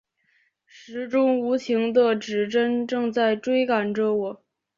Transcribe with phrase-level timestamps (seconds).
[0.65, 4.43] 时钟无情的指针正在追赶着我